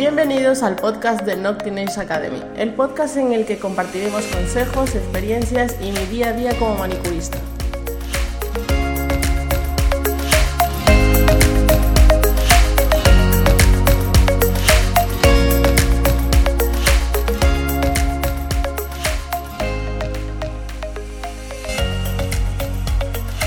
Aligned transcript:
bienvenidos 0.00 0.62
al 0.62 0.76
podcast 0.76 1.26
de 1.26 1.36
Nocturnage 1.36 2.00
Academy, 2.00 2.42
el 2.56 2.72
podcast 2.72 3.18
en 3.18 3.34
el 3.34 3.44
que 3.44 3.58
compartiremos 3.58 4.24
consejos, 4.28 4.94
experiencias 4.94 5.76
y 5.78 5.92
mi 5.92 6.06
día 6.06 6.30
a 6.30 6.32
día 6.32 6.58
como 6.58 6.76
manicurista. 6.76 7.36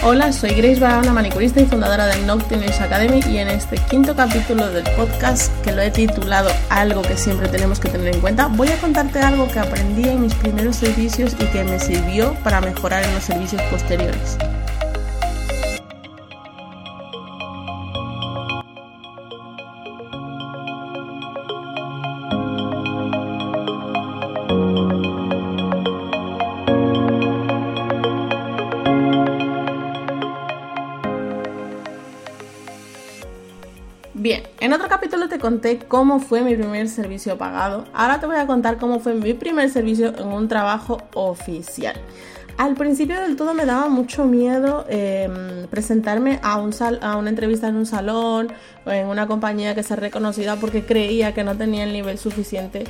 Hola, 0.06 0.34
soy 0.34 0.50
Grace 0.50 0.82
Barahona, 0.82 1.14
manicurista 1.14 1.62
y 1.62 1.66
fundadora 1.66 2.08
de 2.08 2.18
Nocturnals 2.26 2.82
Academy 2.82 3.22
y 3.26 3.38
en 3.38 3.48
este 3.48 3.78
quinto 3.78 4.14
capítulo 4.14 4.70
del 4.70 4.84
podcast 4.98 5.50
que 5.62 5.72
lo 5.72 5.82
he 5.82 5.92
titulado 5.92 6.50
Algo 6.70 7.02
que 7.04 7.16
siempre 7.16 7.48
tenemos 7.48 7.80
que 7.80 7.88
tener 7.88 8.14
en 8.14 8.20
cuenta, 8.20 8.48
voy 8.48 8.68
a 8.68 8.78
contarte 8.82 9.20
algo 9.20 9.48
que 9.48 9.60
aprendí 9.60 10.10
en 10.10 10.22
mis 10.22 10.34
primeros 10.34 10.76
servicios 10.76 11.38
y 11.40 11.46
que 11.46 11.64
me 11.64 11.80
sirvió 11.80 12.34
para 12.44 12.60
mejorar 12.60 13.06
en 13.06 13.14
los 13.14 13.24
servicios 13.24 13.62
posteriores. 13.72 14.38
Bien, 34.24 34.42
en 34.62 34.72
otro 34.72 34.88
capítulo 34.88 35.28
te 35.28 35.38
conté 35.38 35.80
cómo 35.80 36.22
fue 36.22 36.44
mi 36.44 36.56
primer 36.56 36.88
servicio 36.88 37.38
pagado. 37.38 37.84
Ahora 37.94 38.22
te 38.22 38.26
voy 38.26 38.38
a 38.38 38.48
contar 38.48 38.78
cómo 38.78 39.02
fue 39.02 39.16
mi 39.16 39.34
primer 39.34 39.70
servicio 39.70 40.18
en 40.18 40.30
un 40.30 40.48
trabajo 40.48 41.02
oficial. 41.14 41.96
Al 42.56 42.74
principio 42.76 43.20
del 43.20 43.36
todo 43.36 43.54
me 43.54 43.66
daba 43.66 43.90
mucho 43.90 44.24
miedo 44.24 44.86
em, 44.88 45.68
presentarme 45.68 46.40
a, 46.42 46.54
a 46.54 47.18
una 47.18 47.30
entrevista 47.30 47.68
en 47.68 47.76
un 47.76 47.86
salón 47.86 48.48
o 48.86 48.92
en 48.92 49.08
una 49.08 49.28
compañía 49.28 49.76
que 49.76 49.84
sea 49.84 49.98
reconocida 49.98 50.56
porque 50.56 50.86
creía 50.86 51.34
que 51.34 51.44
no 51.44 51.58
tenía 51.58 51.84
el 51.84 51.92
nivel 51.92 52.18
suficiente 52.18 52.86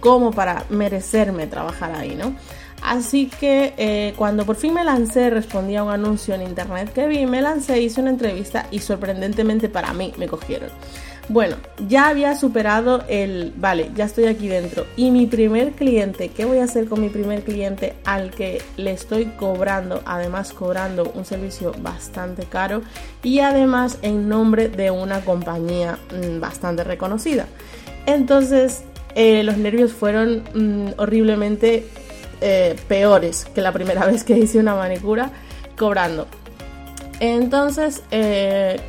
como 0.00 0.30
para 0.30 0.64
merecerme 0.70 1.46
trabajar 1.46 1.92
ahí, 1.94 2.14
¿no? 2.14 2.34
Así 2.82 3.26
que 3.26 3.74
eh, 3.76 4.14
cuando 4.16 4.46
por 4.46 4.56
fin 4.56 4.74
me 4.74 4.84
lancé, 4.84 5.30
respondí 5.30 5.76
a 5.76 5.82
un 5.82 5.90
anuncio 5.90 6.34
en 6.34 6.42
internet 6.42 6.92
que 6.92 7.06
vi, 7.06 7.26
me 7.26 7.42
lancé, 7.42 7.80
hice 7.80 8.00
una 8.00 8.10
entrevista 8.10 8.66
y 8.70 8.78
sorprendentemente 8.78 9.68
para 9.68 9.92
mí 9.92 10.12
me 10.16 10.28
cogieron. 10.28 10.70
Bueno, 11.30 11.56
ya 11.86 12.08
había 12.08 12.34
superado 12.34 13.04
el, 13.06 13.52
vale, 13.54 13.90
ya 13.94 14.06
estoy 14.06 14.24
aquí 14.26 14.48
dentro. 14.48 14.86
Y 14.96 15.10
mi 15.10 15.26
primer 15.26 15.72
cliente, 15.72 16.30
¿qué 16.30 16.46
voy 16.46 16.58
a 16.58 16.64
hacer 16.64 16.86
con 16.88 17.02
mi 17.02 17.10
primer 17.10 17.42
cliente 17.42 17.94
al 18.06 18.30
que 18.30 18.62
le 18.78 18.92
estoy 18.92 19.26
cobrando, 19.26 20.00
además 20.06 20.54
cobrando 20.54 21.12
un 21.14 21.26
servicio 21.26 21.72
bastante 21.82 22.44
caro 22.44 22.80
y 23.22 23.40
además 23.40 23.98
en 24.00 24.30
nombre 24.30 24.70
de 24.70 24.90
una 24.90 25.20
compañía 25.20 25.98
mm, 26.10 26.40
bastante 26.40 26.82
reconocida? 26.82 27.46
Entonces, 28.06 28.84
eh, 29.14 29.42
los 29.42 29.58
nervios 29.58 29.92
fueron 29.92 30.44
mm, 30.54 30.92
horriblemente 30.96 31.86
eh, 32.40 32.76
peores 32.88 33.46
que 33.54 33.60
la 33.60 33.72
primera 33.72 34.06
vez 34.10 34.24
que 34.24 34.36
hice 34.36 34.58
una 34.58 34.74
manicura 34.74 35.30
cobrando. 35.76 36.26
Entonces, 37.20 38.02
eh, 38.10 38.80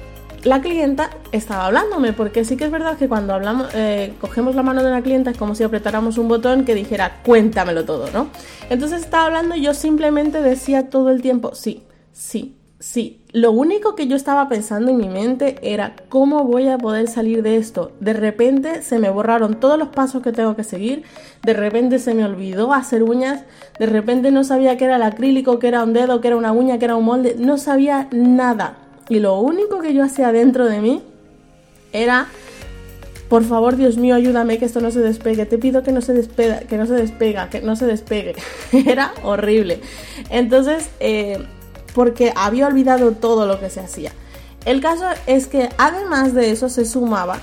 la 0.44 0.62
clienta 0.62 1.10
estaba 1.32 1.66
hablándome, 1.66 2.14
porque 2.14 2.46
sí 2.46 2.56
que 2.56 2.66
es 2.66 2.72
verdad 2.72 2.98
que 2.98 3.08
cuando 3.10 3.34
hablamos, 3.34 3.70
eh, 3.74 4.14
cogemos 4.22 4.56
la 4.56 4.64
mano 4.64 4.84
de 4.84 4.90
una 4.90 5.02
clienta 5.02 5.32
es 5.32 5.38
como 5.38 5.56
si 5.56 5.64
apretáramos 5.64 6.18
un 6.18 6.28
botón 6.28 6.64
que 6.64 6.76
dijera 6.76 7.22
cuéntamelo 7.24 7.86
todo, 7.86 8.10
¿no? 8.12 8.28
Entonces 8.70 9.02
estaba 9.02 9.26
hablando 9.26 9.56
y 9.56 9.62
yo 9.62 9.74
simplemente 9.74 10.42
decía 10.42 10.90
todo 10.90 11.10
el 11.10 11.22
tiempo 11.22 11.56
sí, 11.56 11.84
sí, 12.14 12.56
Sí, 12.82 13.20
lo 13.34 13.52
único 13.52 13.94
que 13.96 14.08
yo 14.08 14.16
estaba 14.16 14.48
pensando 14.48 14.92
en 14.92 14.98
mi 14.98 15.10
mente 15.10 15.58
era 15.62 15.98
cómo 16.08 16.46
voy 16.46 16.70
a 16.70 16.78
poder 16.78 17.10
salir 17.10 17.44
de 17.44 17.58
esto. 17.58 17.92
De 18.00 18.14
repente 18.14 18.84
se 18.84 19.00
me 19.00 19.10
borraron 19.10 19.60
todos 19.60 19.78
los 19.78 19.90
pasos 19.90 20.24
que 20.24 20.32
tengo 20.32 20.56
que 20.56 20.64
seguir, 20.64 21.04
de 21.44 21.54
repente 21.54 22.00
se 22.00 22.14
me 22.14 22.24
olvidó 22.24 22.74
hacer 22.74 23.04
uñas, 23.04 23.44
de 23.78 23.86
repente 23.86 24.32
no 24.32 24.46
sabía 24.46 24.78
qué 24.78 24.86
era 24.86 24.96
el 24.96 25.04
acrílico, 25.04 25.60
qué 25.60 25.68
era 25.68 25.84
un 25.84 25.92
dedo, 25.92 26.22
qué 26.22 26.30
era 26.30 26.38
una 26.38 26.54
uña, 26.54 26.80
qué 26.80 26.86
era 26.86 26.96
un 26.96 27.04
molde, 27.04 27.36
no 27.38 27.58
sabía 27.58 28.08
nada. 28.14 28.78
Y 29.10 29.20
lo 29.20 29.38
único 29.40 29.80
que 29.80 29.94
yo 29.94 30.02
hacía 30.02 30.32
dentro 30.32 30.66
de 30.66 30.80
mí 30.80 31.04
era 31.92 32.28
por 33.28 33.44
favor, 33.44 33.76
Dios 33.76 33.98
mío, 33.98 34.16
ayúdame 34.16 34.58
que 34.58 34.66
esto 34.66 34.82
no 34.82 34.90
se 34.90 35.02
despegue. 35.02 35.46
Te 35.46 35.60
pido 35.60 35.84
que 35.84 35.92
no 35.92 36.02
se 36.02 36.14
despega, 36.14 36.62
que 36.62 36.78
no 36.78 36.88
se 36.88 36.94
despega, 36.94 37.50
que 37.50 37.62
no 37.62 37.76
se 37.76 37.86
despegue. 37.86 38.34
Era 38.72 39.14
horrible. 39.22 39.82
Entonces, 40.32 40.90
eh, 41.00 41.38
porque 41.94 42.34
había 42.36 42.68
olvidado 42.68 43.12
todo 43.12 43.46
lo 43.46 43.60
que 43.60 43.70
se 43.70 43.80
hacía. 43.80 44.12
El 44.66 44.82
caso 44.82 45.06
es 45.26 45.48
que 45.48 45.70
además 45.78 46.34
de 46.34 46.52
eso 46.52 46.70
se 46.70 46.86
sumaba 46.86 47.40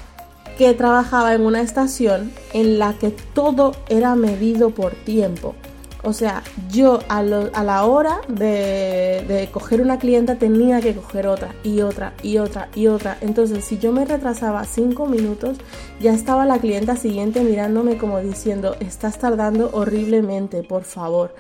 que 0.58 0.72
trabajaba 0.74 1.34
en 1.34 1.42
una 1.42 1.60
estación 1.60 2.32
en 2.52 2.78
la 2.78 2.94
que 2.94 3.10
todo 3.10 3.72
era 3.88 4.14
medido 4.14 4.70
por 4.70 4.92
tiempo. 4.92 5.54
O 6.02 6.12
sea, 6.12 6.42
yo 6.70 7.00
a, 7.08 7.22
la 7.22 7.84
hora 7.84 8.20
de, 8.28 9.24
de, 9.26 9.48
coger 9.50 9.80
una 9.80 9.98
clienta 9.98 10.36
tenía 10.36 10.80
que 10.80 10.94
coger 10.94 11.26
otra 11.26 11.52
y 11.64 11.80
otra 11.80 12.12
y 12.22 12.38
otra 12.38 12.68
y 12.76 12.86
otra. 12.86 13.18
Entonces, 13.22 13.64
si 13.64 13.78
yo 13.78 13.90
me 13.90 14.04
retrasaba 14.04 14.64
cinco 14.64 15.06
minutos, 15.06 15.58
ya 16.00 16.12
estaba 16.12 16.46
la 16.46 16.58
clienta 16.58 16.94
siguiente 16.94 17.42
mirándome 17.42 17.98
como 17.98 18.20
diciendo, 18.20 18.76
estás 18.78 19.18
tardando 19.18 19.70
horriblemente, 19.72 20.62
por 20.62 20.84
favor 20.84 21.34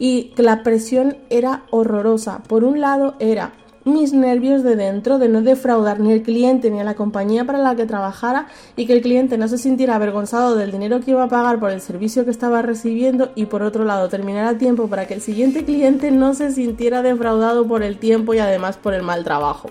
y 0.00 0.32
la 0.36 0.64
presión 0.64 1.18
era 1.28 1.64
horrorosa. 1.70 2.42
Por 2.48 2.64
un 2.64 2.80
lado 2.80 3.14
era 3.20 3.52
mis 3.84 4.12
nervios 4.12 4.62
de 4.62 4.74
dentro 4.74 5.18
de 5.18 5.28
no 5.28 5.42
defraudar 5.42 6.00
ni 6.00 6.12
al 6.12 6.22
cliente 6.22 6.70
ni 6.70 6.80
a 6.80 6.84
la 6.84 6.94
compañía 6.94 7.44
para 7.44 7.58
la 7.58 7.76
que 7.76 7.86
trabajara 7.86 8.46
y 8.76 8.86
que 8.86 8.94
el 8.94 9.02
cliente 9.02 9.38
no 9.38 9.46
se 9.46 9.58
sintiera 9.58 9.96
avergonzado 9.96 10.56
del 10.56 10.72
dinero 10.72 11.00
que 11.00 11.12
iba 11.12 11.24
a 11.24 11.28
pagar 11.28 11.60
por 11.60 11.70
el 11.70 11.80
servicio 11.80 12.24
que 12.24 12.30
estaba 12.30 12.62
recibiendo 12.62 13.30
y 13.34 13.46
por 13.46 13.62
otro 13.62 13.84
lado 13.84 14.08
terminar 14.08 14.46
a 14.46 14.58
tiempo 14.58 14.88
para 14.88 15.06
que 15.06 15.14
el 15.14 15.20
siguiente 15.20 15.64
cliente 15.64 16.10
no 16.10 16.34
se 16.34 16.50
sintiera 16.50 17.02
defraudado 17.02 17.66
por 17.68 17.82
el 17.82 17.98
tiempo 17.98 18.32
y 18.32 18.38
además 18.38 18.78
por 18.78 18.94
el 18.94 19.02
mal 19.02 19.22
trabajo. 19.22 19.70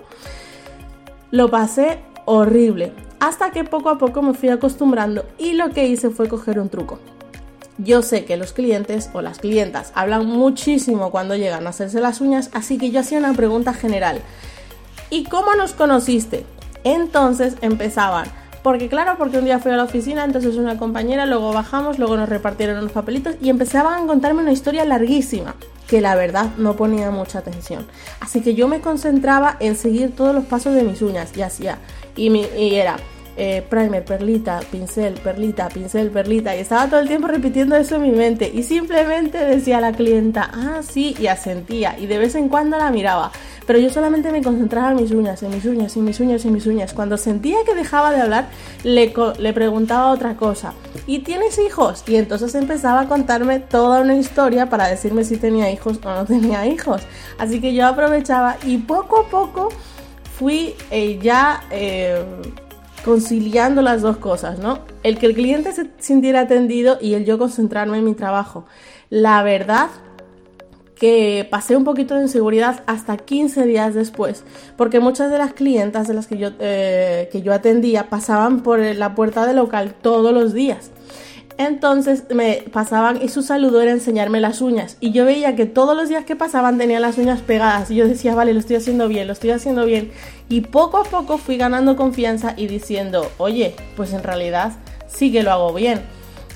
Lo 1.32 1.50
pasé 1.50 1.98
horrible 2.24 2.92
hasta 3.18 3.50
que 3.50 3.64
poco 3.64 3.90
a 3.90 3.98
poco 3.98 4.22
me 4.22 4.34
fui 4.34 4.48
acostumbrando 4.48 5.24
y 5.38 5.54
lo 5.54 5.70
que 5.70 5.86
hice 5.86 6.10
fue 6.10 6.28
coger 6.28 6.60
un 6.60 6.68
truco. 6.68 7.00
Yo 7.82 8.02
sé 8.02 8.26
que 8.26 8.36
los 8.36 8.52
clientes 8.52 9.08
o 9.14 9.22
las 9.22 9.38
clientas 9.38 9.90
hablan 9.94 10.26
muchísimo 10.26 11.10
cuando 11.10 11.34
llegan 11.34 11.66
a 11.66 11.70
hacerse 11.70 12.00
las 12.00 12.20
uñas, 12.20 12.50
así 12.52 12.76
que 12.76 12.90
yo 12.90 13.00
hacía 13.00 13.18
una 13.18 13.32
pregunta 13.32 13.72
general. 13.72 14.20
¿Y 15.08 15.24
cómo 15.24 15.54
nos 15.54 15.72
conociste? 15.72 16.44
Entonces 16.84 17.54
empezaban. 17.62 18.26
Porque 18.62 18.90
claro, 18.90 19.14
porque 19.16 19.38
un 19.38 19.46
día 19.46 19.58
fui 19.58 19.72
a 19.72 19.76
la 19.78 19.84
oficina, 19.84 20.24
entonces 20.24 20.56
una 20.56 20.76
compañera, 20.76 21.24
luego 21.24 21.54
bajamos, 21.54 21.98
luego 21.98 22.18
nos 22.18 22.28
repartieron 22.28 22.76
unos 22.78 22.92
papelitos 22.92 23.36
y 23.40 23.48
empezaban 23.48 24.04
a 24.04 24.06
contarme 24.06 24.42
una 24.42 24.52
historia 24.52 24.84
larguísima, 24.84 25.54
que 25.88 26.02
la 26.02 26.14
verdad 26.14 26.50
no 26.58 26.76
ponía 26.76 27.10
mucha 27.10 27.38
atención. 27.38 27.86
Así 28.20 28.42
que 28.42 28.54
yo 28.54 28.68
me 28.68 28.82
concentraba 28.82 29.56
en 29.60 29.76
seguir 29.76 30.14
todos 30.14 30.34
los 30.34 30.44
pasos 30.44 30.74
de 30.74 30.82
mis 30.82 31.00
uñas 31.00 31.34
y 31.34 31.40
hacía. 31.40 31.78
Y, 32.14 32.28
y 32.28 32.74
era, 32.74 32.96
eh, 33.36 33.64
primer, 33.68 34.04
perlita, 34.04 34.60
pincel, 34.70 35.14
perlita, 35.14 35.68
pincel, 35.68 36.10
perlita. 36.10 36.56
Y 36.56 36.60
estaba 36.60 36.88
todo 36.88 37.00
el 37.00 37.08
tiempo 37.08 37.28
repitiendo 37.28 37.76
eso 37.76 37.96
en 37.96 38.02
mi 38.02 38.12
mente. 38.12 38.50
Y 38.52 38.62
simplemente 38.62 39.38
decía 39.38 39.78
a 39.78 39.80
la 39.80 39.92
clienta, 39.92 40.50
ah, 40.52 40.80
sí, 40.82 41.14
y 41.18 41.26
asentía. 41.26 41.98
Y 41.98 42.06
de 42.06 42.18
vez 42.18 42.34
en 42.34 42.48
cuando 42.48 42.76
la 42.78 42.90
miraba. 42.90 43.32
Pero 43.66 43.78
yo 43.78 43.90
solamente 43.90 44.32
me 44.32 44.42
concentraba 44.42 44.90
en 44.90 44.96
mis 44.96 45.12
uñas, 45.12 45.42
en 45.42 45.50
mis 45.50 45.64
uñas, 45.64 45.96
en 45.96 46.04
mis 46.04 46.18
uñas, 46.18 46.44
en 46.44 46.52
mis 46.52 46.66
uñas. 46.66 46.92
Cuando 46.92 47.16
sentía 47.16 47.58
que 47.64 47.74
dejaba 47.74 48.10
de 48.10 48.20
hablar, 48.20 48.48
le, 48.82 49.12
le 49.38 49.52
preguntaba 49.52 50.10
otra 50.10 50.34
cosa. 50.34 50.74
¿Y 51.06 51.20
tienes 51.20 51.58
hijos? 51.58 52.02
Y 52.08 52.16
entonces 52.16 52.54
empezaba 52.56 53.02
a 53.02 53.08
contarme 53.08 53.60
toda 53.60 54.00
una 54.00 54.16
historia 54.16 54.68
para 54.68 54.88
decirme 54.88 55.22
si 55.24 55.36
tenía 55.36 55.70
hijos 55.70 56.00
o 56.04 56.08
no 56.10 56.24
tenía 56.24 56.66
hijos. 56.66 57.02
Así 57.38 57.60
que 57.60 57.72
yo 57.72 57.86
aprovechaba 57.86 58.56
y 58.64 58.78
poco 58.78 59.20
a 59.20 59.28
poco 59.28 59.68
fui 60.36 60.74
eh, 60.90 61.18
ya... 61.22 61.62
Eh, 61.70 62.24
conciliando 63.04 63.82
las 63.82 64.02
dos 64.02 64.18
cosas, 64.18 64.58
¿no? 64.58 64.80
El 65.02 65.18
que 65.18 65.26
el 65.26 65.34
cliente 65.34 65.72
se 65.72 65.90
sintiera 65.98 66.40
atendido 66.40 66.98
y 67.00 67.14
el 67.14 67.24
yo 67.24 67.38
concentrarme 67.38 67.98
en 67.98 68.04
mi 68.04 68.14
trabajo. 68.14 68.66
La 69.08 69.42
verdad 69.42 69.88
que 71.00 71.48
pasé 71.50 71.76
un 71.76 71.84
poquito 71.84 72.14
de 72.14 72.22
inseguridad 72.22 72.82
hasta 72.86 73.16
15 73.16 73.64
días 73.64 73.94
después, 73.94 74.44
porque 74.76 75.00
muchas 75.00 75.30
de 75.30 75.38
las 75.38 75.54
clientas 75.54 76.06
de 76.08 76.14
las 76.14 76.26
que 76.26 76.36
yo, 76.36 76.50
eh, 76.60 77.30
que 77.32 77.40
yo 77.40 77.54
atendía 77.54 78.10
pasaban 78.10 78.62
por 78.62 78.80
la 78.80 79.14
puerta 79.14 79.46
del 79.46 79.56
local 79.56 79.94
todos 80.02 80.34
los 80.34 80.52
días. 80.52 80.90
Entonces 81.60 82.24
me 82.34 82.64
pasaban 82.72 83.20
y 83.20 83.28
su 83.28 83.42
saludo 83.42 83.82
era 83.82 83.90
enseñarme 83.90 84.40
las 84.40 84.62
uñas. 84.62 84.96
Y 84.98 85.12
yo 85.12 85.26
veía 85.26 85.56
que 85.56 85.66
todos 85.66 85.94
los 85.94 86.08
días 86.08 86.24
que 86.24 86.34
pasaban 86.34 86.78
tenían 86.78 87.02
las 87.02 87.18
uñas 87.18 87.42
pegadas. 87.42 87.90
Y 87.90 87.96
yo 87.96 88.08
decía, 88.08 88.34
vale, 88.34 88.54
lo 88.54 88.60
estoy 88.60 88.76
haciendo 88.76 89.08
bien, 89.08 89.26
lo 89.26 89.34
estoy 89.34 89.50
haciendo 89.50 89.84
bien. 89.84 90.10
Y 90.48 90.62
poco 90.62 90.96
a 90.96 91.04
poco 91.04 91.36
fui 91.36 91.58
ganando 91.58 91.96
confianza 91.96 92.54
y 92.56 92.66
diciendo, 92.66 93.30
oye, 93.36 93.76
pues 93.94 94.14
en 94.14 94.22
realidad 94.22 94.72
sí 95.06 95.30
que 95.30 95.42
lo 95.42 95.52
hago 95.52 95.74
bien. 95.74 96.00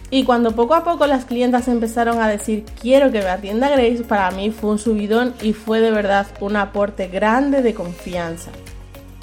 Y 0.08 0.24
cuando 0.24 0.52
poco 0.52 0.74
a 0.74 0.84
poco 0.84 1.06
las 1.06 1.26
clientas 1.26 1.68
empezaron 1.68 2.22
a 2.22 2.26
decir 2.26 2.64
quiero 2.80 3.12
que 3.12 3.20
me 3.20 3.28
atienda 3.28 3.68
Grace, 3.68 4.04
para 4.04 4.30
mí 4.30 4.52
fue 4.52 4.70
un 4.70 4.78
subidón 4.78 5.34
y 5.42 5.52
fue 5.52 5.82
de 5.82 5.90
verdad 5.90 6.28
un 6.40 6.56
aporte 6.56 7.08
grande 7.08 7.60
de 7.60 7.74
confianza. 7.74 8.52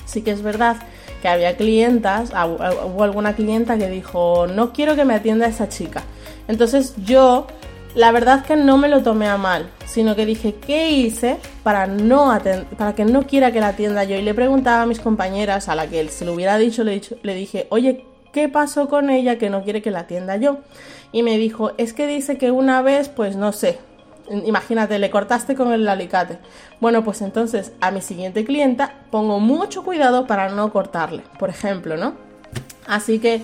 Sí 0.06 0.22
que 0.22 0.30
es 0.30 0.44
verdad 0.44 0.78
que 1.22 1.28
había 1.28 1.56
clientas, 1.56 2.32
hubo 2.32 3.04
alguna 3.04 3.36
clienta 3.36 3.78
que 3.78 3.90
dijo 3.90 4.48
no 4.48 4.74
quiero 4.74 4.96
que 4.96 5.06
me 5.06 5.14
atienda 5.14 5.48
esa 5.48 5.70
chica. 5.70 6.04
Entonces 6.48 6.96
yo 7.06 7.48
la 7.96 8.12
verdad 8.12 8.46
que 8.46 8.56
no 8.56 8.78
me 8.78 8.88
lo 8.88 9.04
tomé 9.04 9.28
a 9.28 9.38
mal, 9.38 9.70
sino 9.86 10.16
que 10.16 10.26
dije, 10.26 10.56
¿qué 10.56 10.92
hice 10.92 11.38
para, 11.64 11.88
no 11.88 12.38
para 12.78 12.96
que 12.96 13.06
no 13.06 13.24
quiera 13.24 13.52
que 13.52 13.60
la 13.60 13.70
atienda 13.70 14.04
yo? 14.04 14.16
Y 14.16 14.22
le 14.22 14.34
preguntaba 14.34 14.84
a 14.84 14.86
mis 14.86 15.00
compañeras, 15.00 15.68
a 15.68 15.76
la 15.76 15.88
que 15.88 16.00
él 16.00 16.10
se 16.10 16.26
lo 16.26 16.34
hubiera 16.34 16.58
dicho, 16.58 16.84
le 16.84 17.36
dije, 17.36 17.68
oye, 17.70 18.06
¿qué 18.32 18.48
pasó 18.48 18.88
con 18.88 19.10
ella 19.10 19.38
que 19.38 19.50
no 19.50 19.64
quiere 19.64 19.82
que 19.82 19.92
la 19.92 20.00
atienda 20.00 20.38
yo? 20.38 20.60
Y 21.12 21.24
me 21.24 21.38
dijo, 21.38 21.72
es 21.78 21.94
que 21.94 22.08
dice 22.08 22.38
que 22.38 22.52
una 22.52 22.82
vez, 22.82 23.10
pues 23.10 23.36
no 23.36 23.52
sé, 23.52 23.80
imagínate, 24.30 25.00
le 25.00 25.10
cortaste 25.10 25.56
con 25.56 25.72
el 25.74 25.88
alicate. 25.88 26.40
Bueno, 26.80 27.04
pues 27.04 27.22
entonces 27.22 27.74
a 27.82 27.92
mi 27.92 28.02
siguiente 28.02 28.46
clienta 28.46 28.96
pongo 29.10 29.40
mucho 29.40 29.84
cuidado 29.84 30.28
para 30.28 30.50
no 30.50 30.72
cortarle, 30.72 31.24
por 31.40 31.50
ejemplo, 31.50 31.98
¿no? 31.98 32.14
Así 32.88 33.20
que 33.20 33.42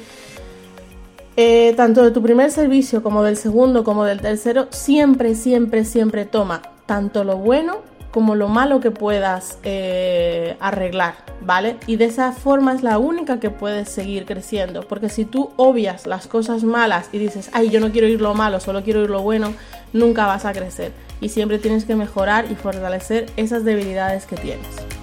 eh, 1.35 1.74
tanto 1.77 2.03
de 2.03 2.12
tu 2.12 2.21
primer 2.24 2.51
servicio 2.51 3.03
como 3.03 3.24
del 3.24 3.38
segundo 3.38 3.83
como 3.83 4.06
del 4.06 4.21
tercero, 4.21 4.68
siempre, 4.71 5.35
siempre, 5.35 5.85
siempre 5.85 6.25
toma 6.25 6.62
tanto 6.85 7.24
lo 7.24 7.38
bueno 7.38 7.83
como 8.12 8.33
lo 8.33 8.47
malo 8.47 8.79
que 8.79 8.89
puedas 8.89 9.59
eh, 9.62 10.57
arreglar, 10.59 11.13
¿vale? 11.41 11.77
Y 11.85 11.97
de 11.97 12.06
esa 12.06 12.31
forma 12.31 12.74
es 12.74 12.81
la 12.81 12.97
única 12.97 13.39
que 13.39 13.51
puedes 13.51 13.89
seguir 13.89 14.25
creciendo, 14.25 14.81
porque 14.88 15.09
si 15.09 15.25
tú 15.25 15.51
obvias 15.57 16.07
las 16.07 16.25
cosas 16.25 16.63
malas 16.63 17.09
y 17.12 17.19
dices, 17.19 17.51
ay, 17.53 17.69
yo 17.69 17.79
no 17.79 17.91
quiero 17.91 18.07
ir 18.07 18.19
lo 18.19 18.33
malo, 18.33 18.59
solo 18.59 18.81
quiero 18.81 19.03
ir 19.03 19.12
lo 19.12 19.21
bueno, 19.21 19.53
nunca 19.94 20.25
vas 20.25 20.45
a 20.45 20.54
crecer. 20.54 20.92
Y 21.22 21.30
siempre 21.30 21.60
tienes 21.60 21.86
que 21.86 21.95
mejorar 21.95 22.51
y 22.51 22.56
fortalecer 22.56 23.28
esas 23.38 23.63
debilidades 23.63 24.25
que 24.25 24.36
tienes. 24.36 24.96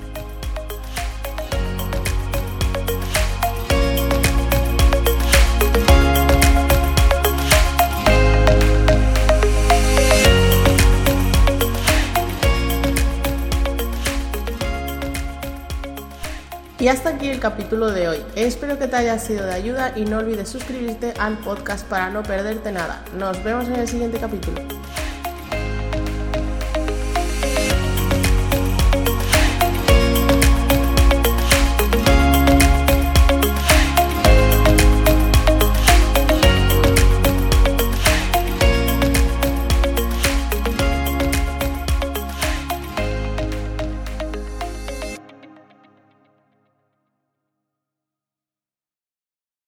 Y 16.85 16.89
hasta 16.89 17.09
aquí 17.09 17.31
el 17.31 17.41
capítulo 17.41 17.91
de 17.91 18.09
hoy. 18.09 18.19
Espero 18.37 18.79
que 18.79 18.87
te 18.87 18.97
haya 18.97 19.19
sido 19.19 19.47
de 19.47 19.55
ayuda 19.55 19.95
y 19.97 20.05
no 20.05 20.19
olvides 20.19 20.51
suscribirte 20.51 21.15
al 21.19 21.39
podcast 21.39 21.89
para 21.89 22.11
no 22.11 22.23
perderte 22.23 22.73
nada. 22.73 23.03
Nos 23.17 23.43
vemos 23.43 23.69
en 23.69 23.77
el 23.77 23.89
siguiente 23.89 24.19
capítulo. 24.19 24.61